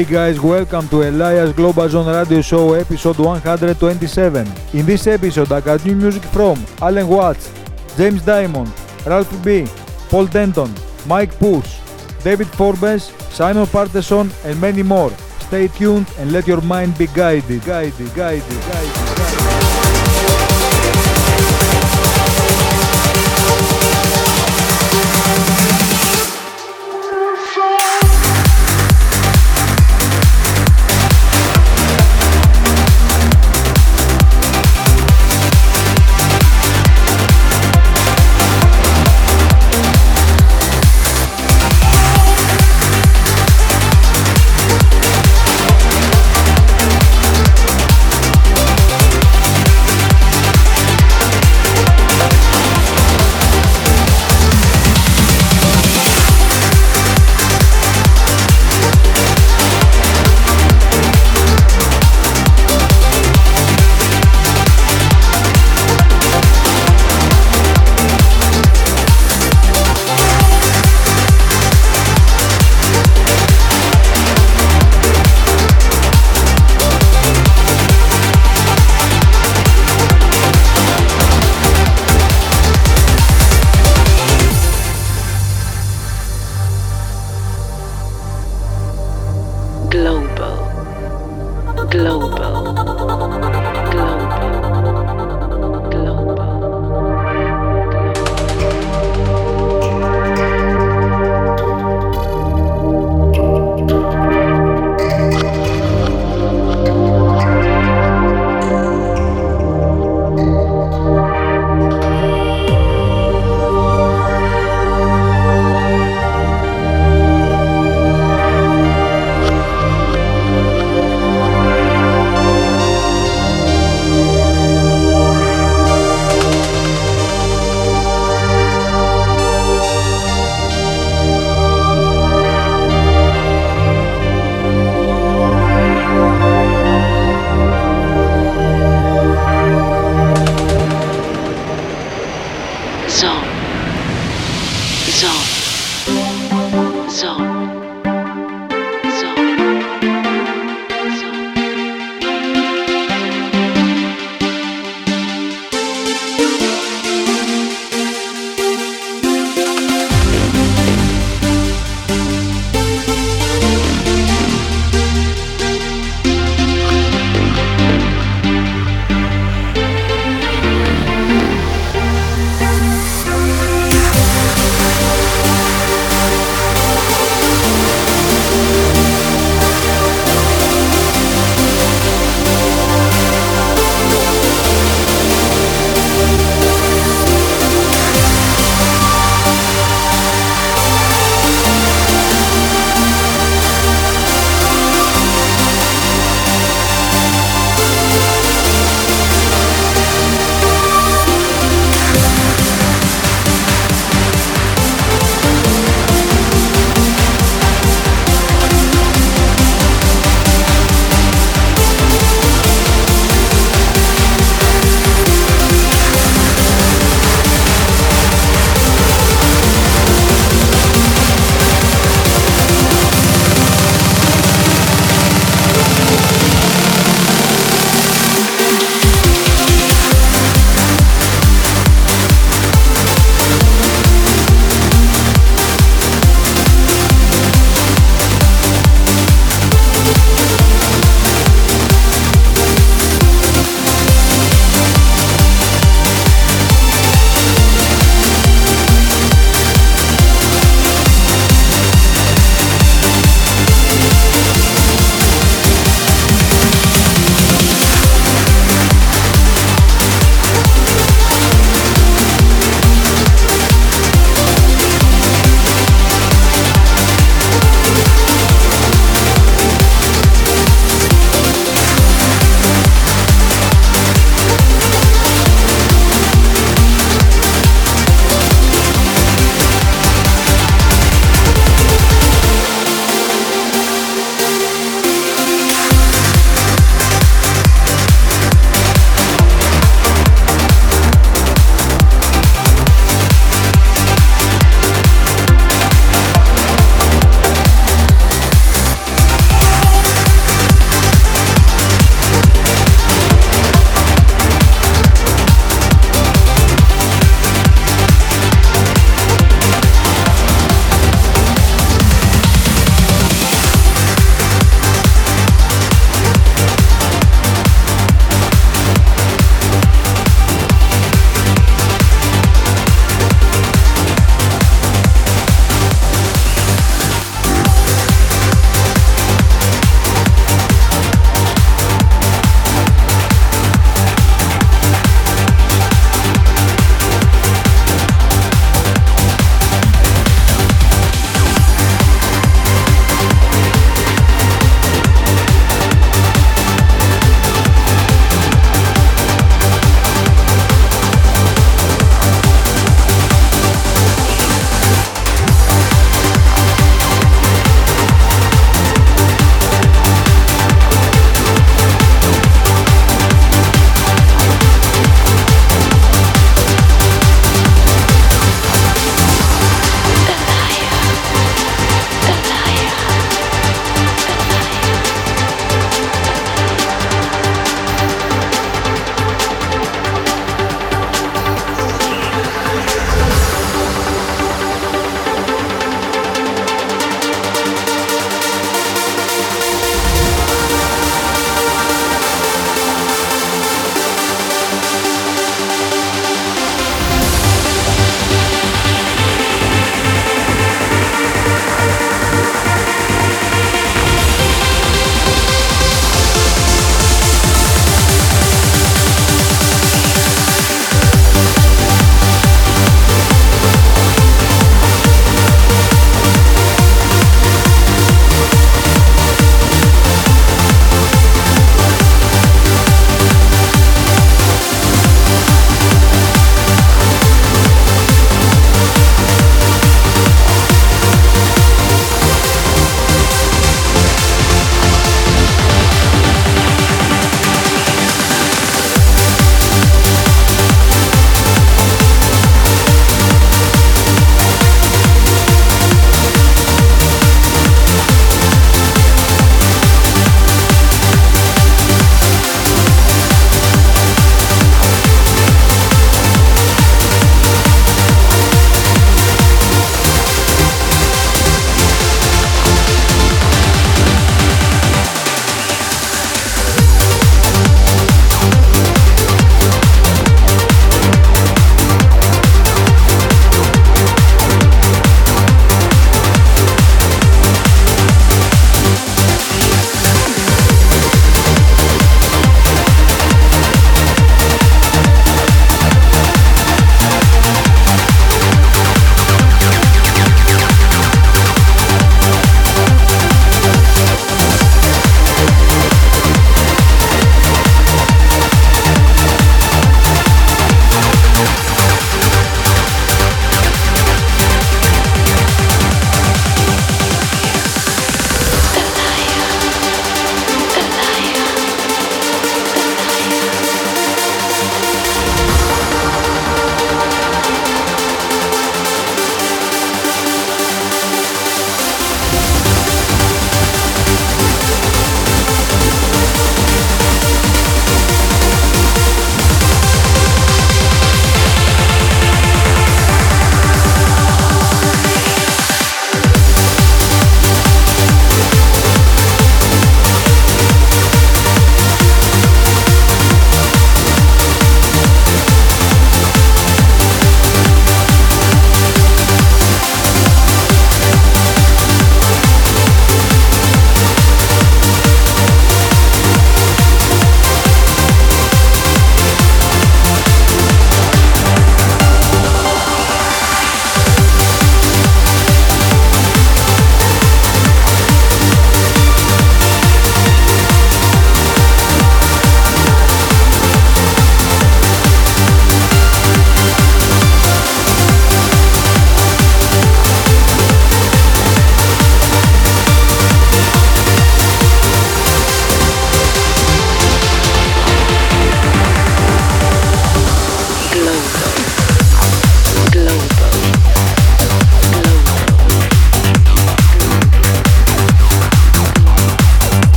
[0.00, 4.48] Hey guys, welcome to Elias Global Zone Radio Show episode 127.
[4.72, 7.52] In this episode, I got new music from Allen Watts,
[7.98, 8.72] James Diamond,
[9.04, 9.66] Ralph B,
[10.08, 10.72] Paul Denton,
[11.06, 11.80] Mike Push,
[12.24, 15.10] David Forbes, Simon Patterson, and many more.
[15.40, 18.60] Stay tuned and let your mind be guided, guided, guided, guided.
[18.72, 19.39] guided.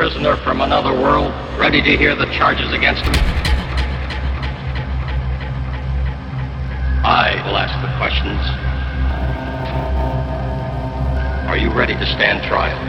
[0.00, 3.12] Prisoner from another world ready to hear the charges against him?
[7.04, 8.40] I will ask the questions.
[11.50, 12.80] Are you ready to stand trial?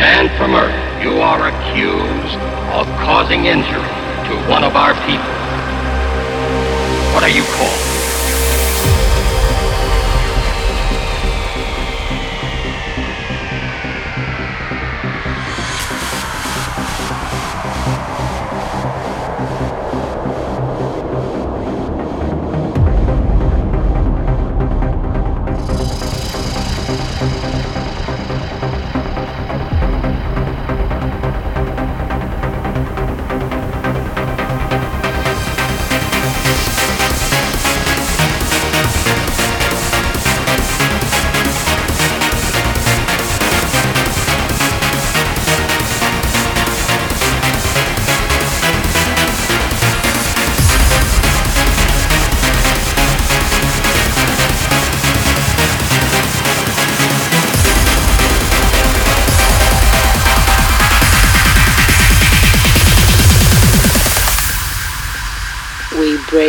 [0.00, 2.38] Man from Earth, you are accused
[2.72, 3.82] of causing injury
[4.30, 5.28] to one of our people.
[7.12, 7.87] What are you called?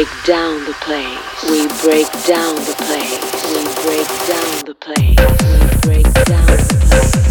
[0.09, 1.43] Break down the place.
[1.49, 3.19] We break down the place.
[3.49, 5.07] We break down the place.
[5.07, 7.28] We break down the place.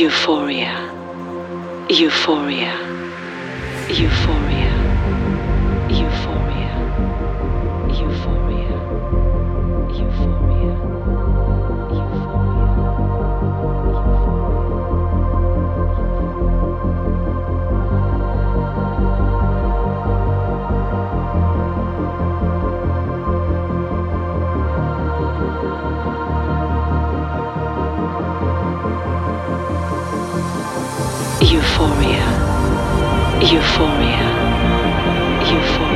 [0.00, 0.72] Euphoria.
[1.90, 2.72] Euphoria.
[3.90, 4.49] Euphoria.
[31.52, 32.26] Euphoria.
[33.42, 34.24] Euphoria.
[35.42, 35.89] Euphoria.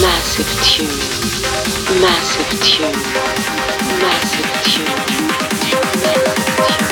[0.00, 0.86] Massive tune.
[2.00, 2.92] Massive tune.
[4.00, 4.86] Massive tune.
[6.00, 6.91] Massive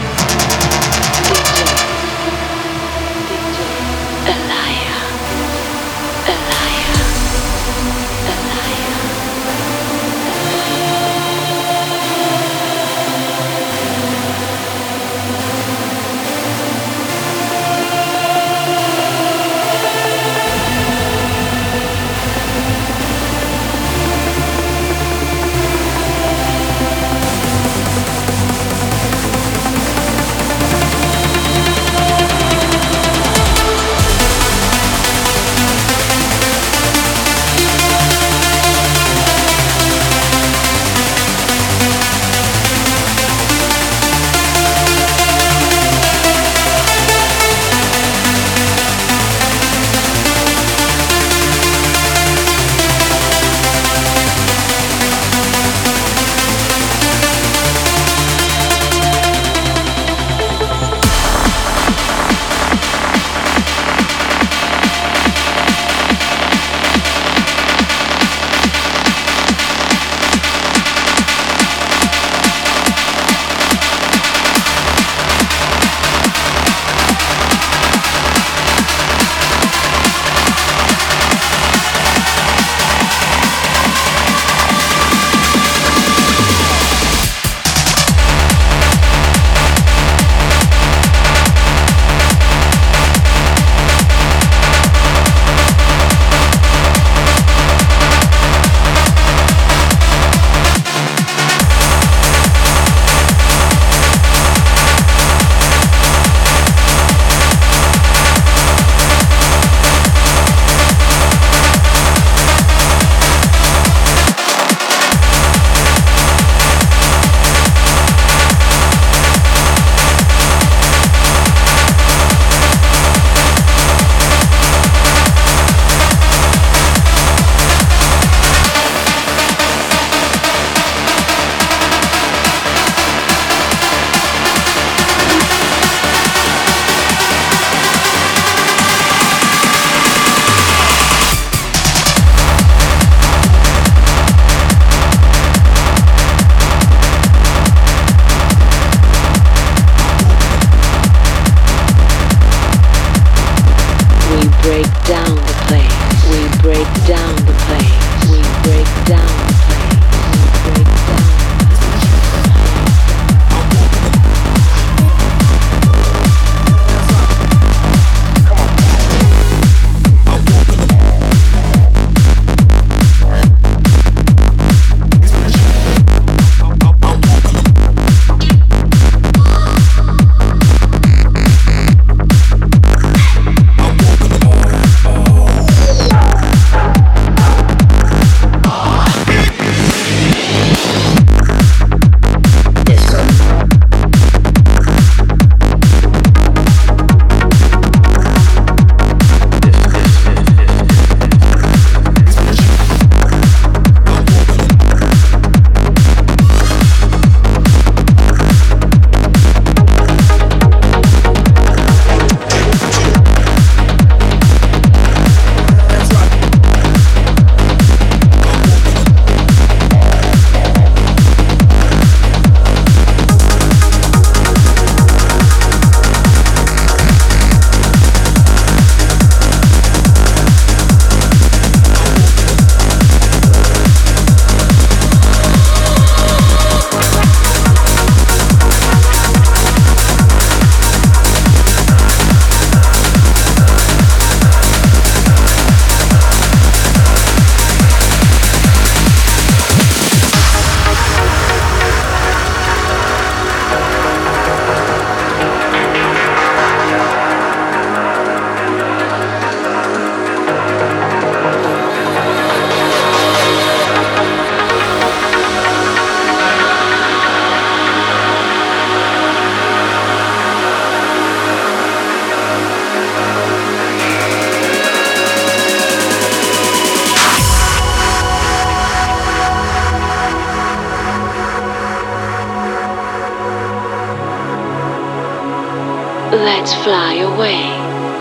[286.71, 287.67] Let's fly away.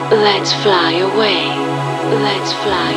[0.09, 1.45] Let's fly away.
[2.19, 2.88] Let's fly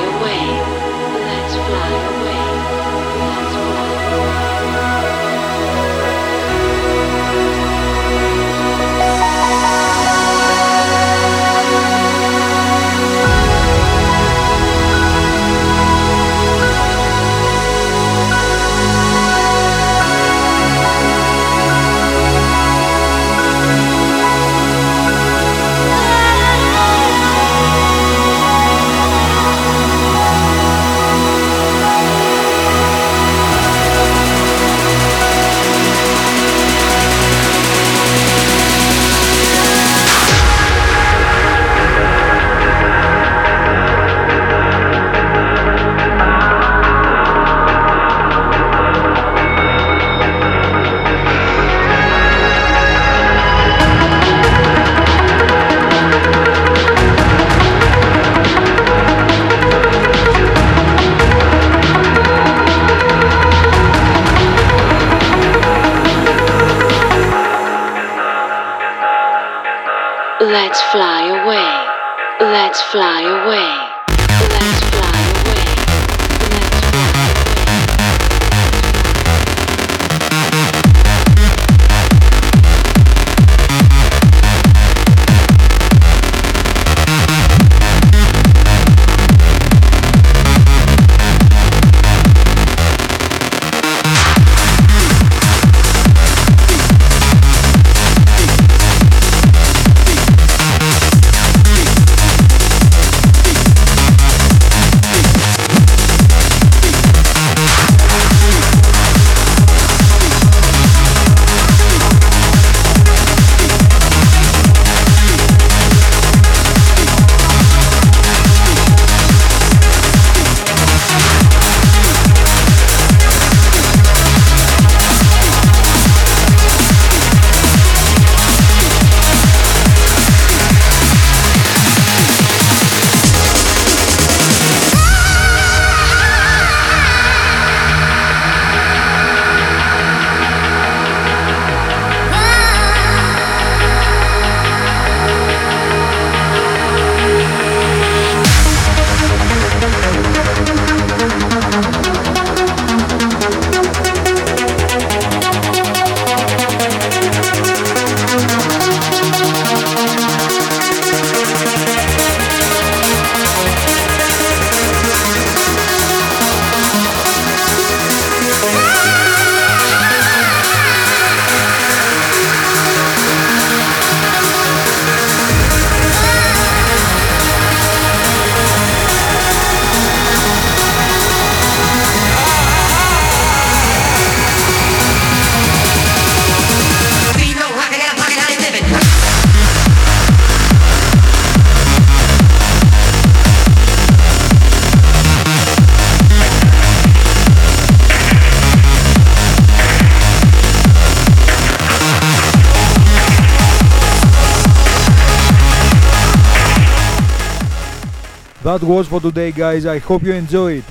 [208.82, 209.86] That was for today, guys.
[209.86, 210.84] I hope you enjoy it.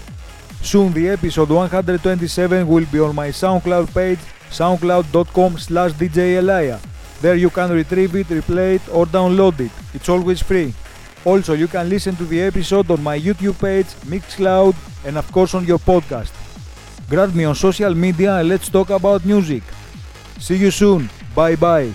[0.61, 4.19] Soon, the episode 127 will be on my SoundCloud page,
[4.49, 6.79] soundcloud.com slash djeliah.
[7.19, 9.71] There you can retrieve it, replay it, or download it.
[9.93, 10.73] It's always free.
[11.25, 14.73] Also, you can listen to the episode on my YouTube page, Mixcloud,
[15.05, 16.31] and of course on your podcast.
[17.09, 19.63] Grab me on social media and let's talk about music.
[20.39, 21.09] See you soon.
[21.35, 21.91] Bye bye.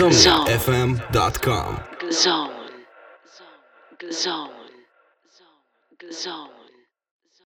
[0.00, 1.78] InsomniaFM.com
[2.10, 2.50] Zone.
[3.28, 4.10] Zone.
[4.10, 4.50] Zone.
[6.10, 6.59] Zone.